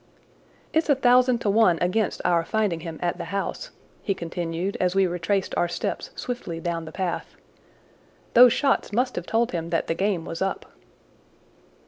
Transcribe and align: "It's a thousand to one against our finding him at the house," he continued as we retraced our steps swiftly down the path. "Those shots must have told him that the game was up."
"It's 0.73 0.89
a 0.89 0.95
thousand 0.95 1.41
to 1.41 1.49
one 1.51 1.77
against 1.79 2.23
our 2.25 2.43
finding 2.43 2.79
him 2.79 2.97
at 3.03 3.19
the 3.19 3.25
house," 3.25 3.69
he 4.01 4.15
continued 4.15 4.75
as 4.79 4.95
we 4.95 5.05
retraced 5.05 5.53
our 5.55 5.67
steps 5.67 6.09
swiftly 6.15 6.59
down 6.59 6.85
the 6.85 6.91
path. 6.91 7.35
"Those 8.33 8.51
shots 8.51 8.91
must 8.91 9.15
have 9.15 9.27
told 9.27 9.51
him 9.51 9.69
that 9.69 9.85
the 9.85 9.93
game 9.93 10.25
was 10.25 10.41
up." 10.41 10.65